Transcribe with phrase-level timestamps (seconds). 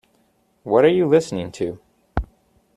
[0.63, 1.79] What are you listening to?